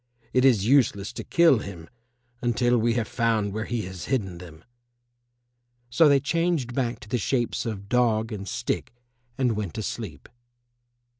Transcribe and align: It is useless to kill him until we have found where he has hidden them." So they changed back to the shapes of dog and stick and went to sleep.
It 0.33 0.43
is 0.45 0.65
useless 0.65 1.13
to 1.13 1.23
kill 1.23 1.59
him 1.59 1.87
until 2.41 2.75
we 2.79 2.95
have 2.95 3.07
found 3.07 3.53
where 3.53 3.65
he 3.65 3.83
has 3.83 4.05
hidden 4.05 4.39
them." 4.39 4.63
So 5.91 6.09
they 6.09 6.19
changed 6.19 6.73
back 6.73 6.99
to 7.01 7.07
the 7.07 7.19
shapes 7.19 7.67
of 7.67 7.87
dog 7.87 8.31
and 8.31 8.47
stick 8.47 8.95
and 9.37 9.55
went 9.55 9.75
to 9.75 9.83
sleep. 9.83 10.27